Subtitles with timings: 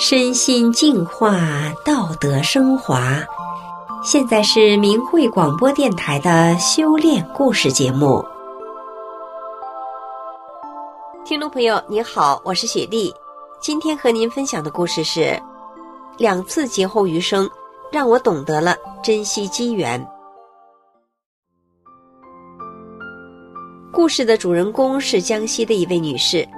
[0.00, 1.40] 身心净化，
[1.84, 3.18] 道德升华。
[4.04, 8.24] 现在是明慧广播电台的修炼故事节目。
[11.24, 13.12] 听众朋友，你好，我是雪莉。
[13.60, 15.36] 今天和您分享的故事是：
[16.16, 17.50] 两次劫后余生，
[17.90, 20.00] 让我懂得了珍惜机缘。
[23.92, 26.48] 故事的主人公是江西的一位女士。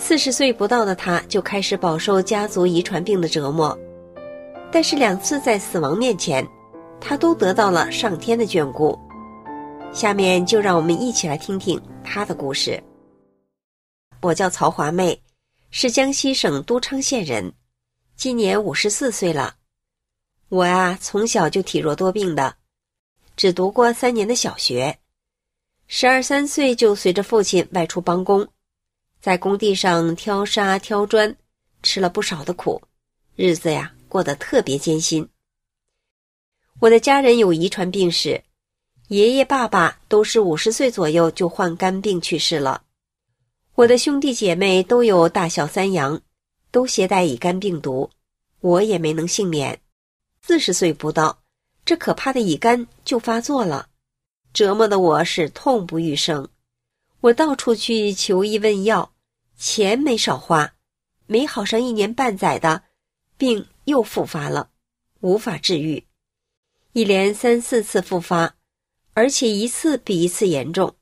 [0.00, 3.76] 四十岁不到的他，就开始饱受家族遗传病的折磨，
[4.70, 6.46] 但是两次在死亡面前，
[7.00, 8.98] 他都得到了上天的眷顾。
[9.92, 12.80] 下面就让我们一起来听听他的故事。
[14.22, 15.20] 我叫曹华妹，
[15.70, 17.52] 是江西省都昌县人，
[18.16, 19.56] 今年五十四岁了。
[20.48, 22.54] 我啊，从小就体弱多病的，
[23.36, 24.96] 只读过三年的小学，
[25.88, 28.46] 十二三岁就随着父亲外出帮工。
[29.20, 31.36] 在工地上挑沙挑砖，
[31.82, 32.80] 吃了不少的苦，
[33.36, 35.28] 日子呀过得特别艰辛。
[36.80, 38.42] 我的家人有遗传病史，
[39.08, 42.82] 爷爷、爸爸都是五十岁左右就患肝病去世了。
[43.74, 46.20] 我的兄弟姐妹都有大小三阳，
[46.70, 48.10] 都携带乙肝病毒，
[48.60, 49.80] 我也没能幸免。
[50.42, 51.38] 四十岁不到，
[51.84, 53.88] 这可怕的乙肝就发作了，
[54.52, 56.48] 折磨的我是痛不欲生。
[57.20, 59.12] 我到处去求医问药，
[59.56, 60.74] 钱没少花，
[61.26, 62.84] 没好上一年半载的，
[63.36, 64.70] 病又复发了，
[65.20, 66.06] 无法治愈，
[66.92, 68.54] 一连三四次复发，
[69.14, 70.94] 而且一次比一次严重，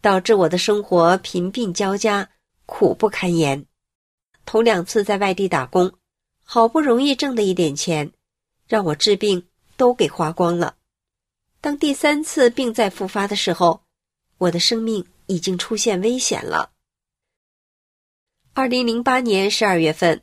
[0.00, 2.30] 导致我的生活贫病交加，
[2.66, 3.64] 苦不堪言。
[4.44, 5.92] 头两次在外地打工，
[6.42, 8.10] 好不容易挣的一点钱，
[8.66, 9.46] 让我治病
[9.76, 10.74] 都给花光了。
[11.60, 13.84] 当第三次病再复发的时候，
[14.38, 15.06] 我的生命。
[15.32, 16.72] 已经出现危险了。
[18.52, 20.22] 二零零八年十二月份，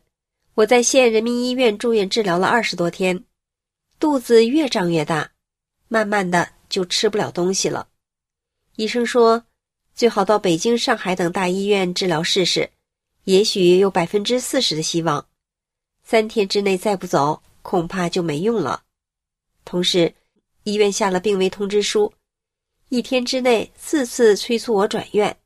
[0.54, 3.24] 我在县人民医院住院治疗了二十多天，
[4.00, 5.32] 肚子越胀越大，
[5.88, 7.88] 慢慢的就吃不了东西了。
[8.76, 9.46] 医生说，
[9.96, 12.70] 最好到北京、上海等大医院治疗试试，
[13.24, 15.28] 也许有百分之四十的希望。
[16.04, 18.84] 三天之内再不走，恐怕就没用了。
[19.66, 20.14] 同时，
[20.64, 22.14] 医院下了病危通知书。
[22.90, 25.38] 一天之内四次催促我转院。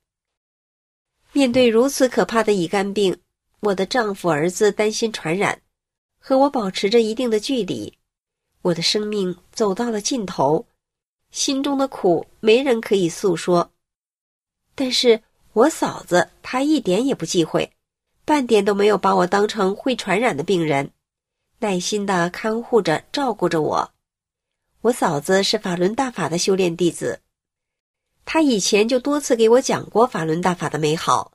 [1.34, 3.18] 面对如此可怕的乙肝病，
[3.60, 5.62] 我的丈夫、儿子担心传染，
[6.20, 7.94] 和我保持着一定的距离。
[8.62, 10.66] 我的生命走到了尽头，
[11.32, 13.70] 心中的苦没人可以诉说。
[14.74, 15.22] 但是
[15.52, 17.70] 我嫂子她一点也不忌讳，
[18.24, 20.90] 半点都没有把我当成会传染的病人，
[21.60, 23.92] 耐心的看护着、照顾着我。
[24.80, 27.20] 我嫂子是法轮大法的修炼弟子。
[28.26, 31.34] 他以前就多次给我讲过法轮大法的美好，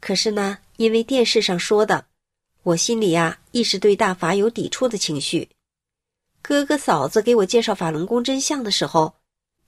[0.00, 2.06] 可是呢，因为电视上说的，
[2.62, 5.48] 我心里呀一直对大法有抵触的情绪。
[6.42, 9.14] 哥哥嫂子给我介绍法轮功真相的时候，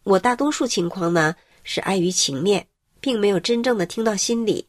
[0.04, 2.66] 我大多数情况呢是碍于情面，
[3.00, 4.68] 并没有真正的听到心里。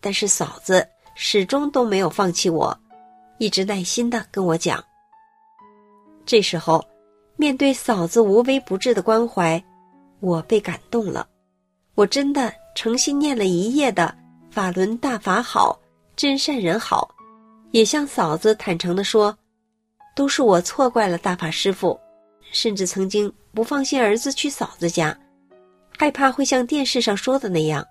[0.00, 2.78] 但是嫂子始终都没有放弃我，
[3.38, 4.84] 一直耐心的跟我讲。
[6.26, 6.86] 这时候，
[7.36, 9.62] 面对嫂子无微不至的关怀。
[10.20, 11.26] 我被感动了，
[11.94, 14.14] 我真的诚心念了一夜的
[14.50, 15.78] “法轮大法好，
[16.14, 17.08] 真善人好”，
[17.72, 19.36] 也向嫂子坦诚的说
[20.14, 21.98] ：“都是我错怪了大法师傅，
[22.52, 25.18] 甚至曾经不放心儿子去嫂子家，
[25.96, 27.84] 害怕会像电视上说的那样，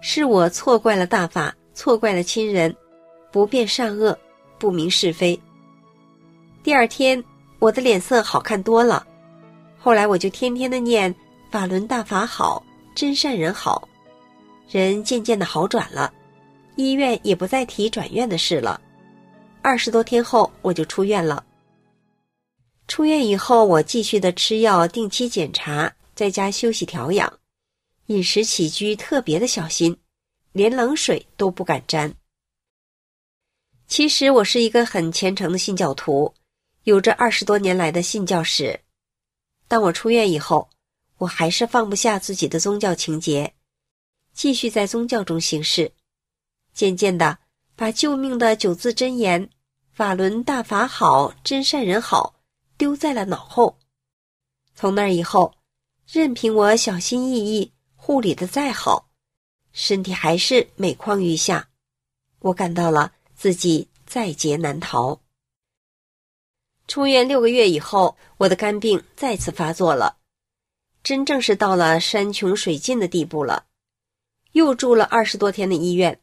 [0.00, 2.74] 是我错怪了大法，错怪了亲人，
[3.32, 4.16] 不辨善恶，
[4.58, 5.38] 不明是非。”
[6.62, 7.22] 第二天，
[7.58, 9.04] 我的脸色好看多了，
[9.78, 11.12] 后来我就天天的念。
[11.50, 12.62] 法轮大法好，
[12.94, 13.88] 真善人好，
[14.68, 16.12] 人渐渐的好转了，
[16.76, 18.78] 医院也不再提转院的事了。
[19.62, 21.42] 二十多天后，我就出院了。
[22.86, 27.32] 出院以后，我继续的吃药，定期检查，在家休息调养，
[28.06, 29.96] 饮食起居特别的小心，
[30.52, 32.12] 连冷水都不敢沾。
[33.86, 36.34] 其实我是一个很虔诚的信教徒，
[36.84, 38.78] 有着二十多年来的信教史。
[39.66, 40.68] 当我出院以后。
[41.18, 43.54] 我还是放不下自己的宗教情结，
[44.32, 45.92] 继续在宗教中行事。
[46.72, 47.38] 渐渐的，
[47.74, 49.50] 把救命的九字真言
[49.92, 52.36] “法轮大法好，真善人好”
[52.78, 53.78] 丢在了脑后。
[54.76, 55.54] 从那以后，
[56.06, 59.10] 任凭我小心翼翼护理的再好，
[59.72, 61.68] 身体还是每况愈下。
[62.38, 65.20] 我感到了自己在劫难逃。
[66.86, 70.16] 出院六个月以后，我的肝病再次发作了。
[71.08, 73.64] 真正是到了山穷水尽的地步了，
[74.52, 76.20] 又住了二十多天的医院。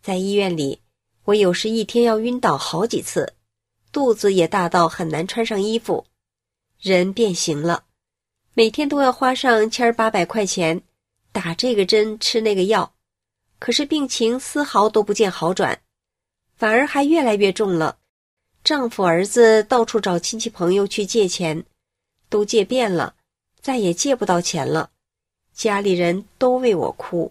[0.00, 0.80] 在医院里，
[1.24, 3.34] 我有时一天要晕倒好几次，
[3.92, 6.06] 肚子也大到很难穿上衣服，
[6.80, 7.84] 人变形了，
[8.54, 10.80] 每天都要花上千八百块钱
[11.30, 12.94] 打这个针吃那个药，
[13.58, 15.82] 可是病情丝毫都不见好转，
[16.56, 17.98] 反而还越来越重了。
[18.64, 21.62] 丈夫、儿子到处找亲戚朋友去借钱，
[22.30, 23.16] 都借遍了，
[23.68, 24.88] 再也借不到钱了。
[25.52, 27.30] 家里人都为我哭，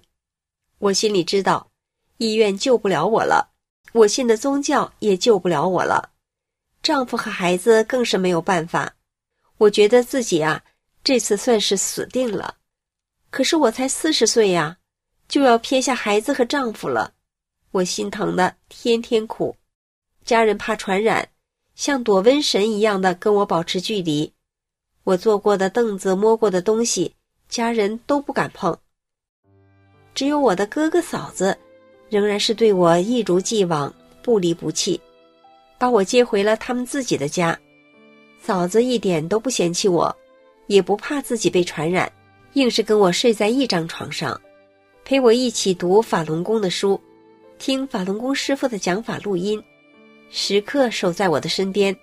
[0.78, 1.72] 我心里知道，
[2.18, 3.50] 医院救不了我了。
[3.92, 6.12] 我信的宗教也救不了我了，
[6.84, 8.94] 丈夫和孩子更是没有办法。
[9.58, 10.64] 我觉得自己啊，
[11.04, 12.58] 这次算是死定了。
[13.32, 14.78] 可是我才四十岁呀，
[15.28, 17.16] 就要撇下孩子和丈夫了，
[17.72, 19.56] 我心疼的天天哭。
[20.24, 21.30] 家人怕传染，
[21.74, 24.36] 像躲瘟神一样的跟我保持距离。
[25.08, 27.14] 我坐过的凳子、摸过的东西，
[27.48, 28.78] 家人都不敢碰。
[30.14, 31.58] 只有我的哥哥嫂子。
[32.10, 35.00] 仍然是对我一如既往不离不弃，
[35.78, 37.58] 把我接回了他们自己的家。
[38.42, 40.16] 嫂子一点都不嫌弃我，
[40.68, 42.10] 也不怕自己被传染，
[42.54, 44.40] 硬是跟我睡在一张床上，
[45.04, 46.98] 陪我一起读法轮功的书，
[47.60, 49.62] 听法轮功师傅的讲法录音，
[50.30, 51.94] 时刻守在我的身边，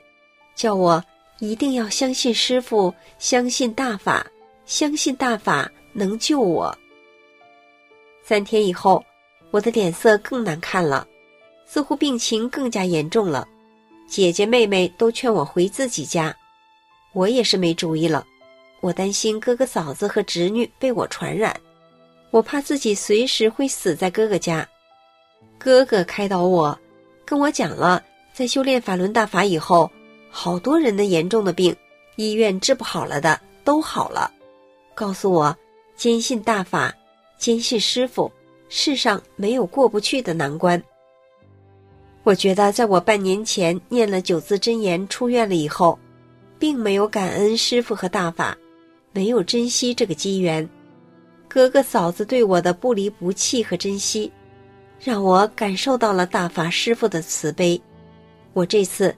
[0.54, 1.02] 叫我
[1.38, 4.26] 一定要相信师傅，相信大法，
[4.66, 6.76] 相信大法能救我。
[8.22, 9.04] 三天以后。
[9.50, 11.06] 我的脸色更难看了，
[11.64, 13.46] 似乎病情更加严重了。
[14.08, 16.36] 姐姐妹妹都劝我回自己家，
[17.12, 18.26] 我也是没主意了。
[18.80, 21.56] 我担心哥哥嫂子和侄女被我传染，
[22.32, 24.68] 我怕自己随时会死在哥哥家。
[25.56, 26.76] 哥哥开导我，
[27.24, 28.02] 跟我讲了，
[28.32, 29.88] 在修炼法轮大法以后，
[30.36, 31.74] 好多人的严重的病，
[32.16, 34.28] 医院治不好了的都好了。
[34.92, 35.56] 告诉我，
[35.94, 36.92] 坚信大法，
[37.38, 38.30] 坚信师傅。
[38.68, 40.82] 世上没有过不去的难关。
[42.24, 45.96] 我觉得，在我半年前念了九字真言出院了以后，
[46.58, 48.58] 并没有感恩师傅和大法，
[49.12, 50.68] 没有珍惜这个机缘。
[51.46, 54.32] 哥哥嫂子对我的不离不弃和珍惜，
[54.98, 57.80] 让我感受到了大法师傅的慈悲。
[58.52, 59.14] 我这次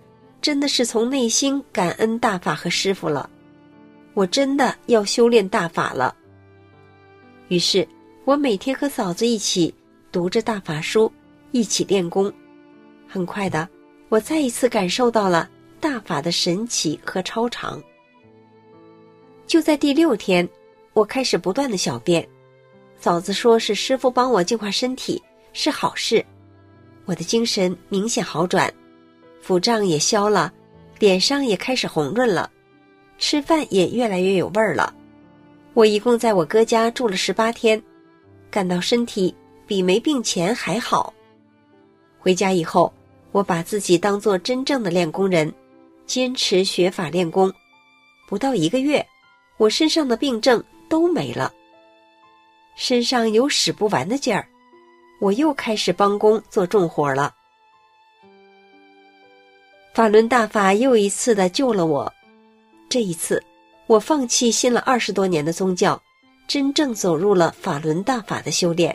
[0.46, 3.28] 真的是从内心感恩大法和师傅了。
[4.14, 6.14] 我真的要修炼大法了。
[7.48, 7.84] 于是。
[8.24, 9.72] 我每天和嫂子一起
[10.10, 11.12] 读着大法书，
[11.52, 12.32] 一起练功。
[13.08, 13.68] 很快的，
[14.08, 15.48] 我再一次感受到了
[15.78, 17.80] 大法的神奇和超常。
[19.46, 20.48] 就在第六天，
[20.92, 22.28] 我开始不断的小便，
[22.98, 25.22] 嫂子说是师傅帮我净化身体，
[25.52, 26.24] 是好事。
[27.04, 28.74] 我的精神明显好转，
[29.46, 30.52] 腹胀也消了，
[30.98, 32.50] 脸上也开始红润了，
[33.16, 34.92] 吃饭也越来越有味儿了。
[35.72, 37.80] 我一共在我哥家住了十八天。
[38.50, 39.32] 感到身体
[39.64, 41.14] 比没病前还好。
[42.18, 42.92] 回家以后，
[43.30, 45.54] 我把自己当做真正的练功人，
[46.06, 47.52] 坚持学法练功。
[48.28, 49.06] 不到一个月，
[49.58, 51.52] 我身上的病症都没了，
[52.74, 54.44] 身上有使不完的劲儿。
[55.20, 57.32] 我又开始帮工做重活了。
[59.96, 62.12] 法轮大法又一次的救了我。
[62.86, 63.42] 这一次，
[63.86, 65.98] 我放弃信了二十多年的宗教。
[66.46, 68.94] 真正走入了法轮大法的修炼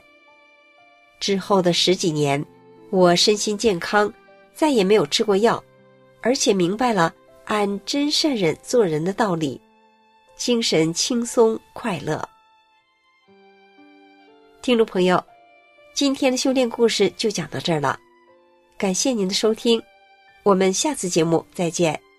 [1.19, 2.45] 之后的十几年，
[2.91, 4.13] 我身心健康，
[4.53, 5.61] 再也没有吃过药，
[6.21, 7.11] 而且明白了
[7.45, 9.59] 按真善忍做人的道理，
[10.35, 12.23] 精神轻松快乐。
[14.61, 15.21] 听众朋友，
[15.95, 17.99] 今天的修炼故事就讲到这儿了，
[18.77, 19.81] 感谢您的收听，
[20.43, 22.10] 我们下次节目再见。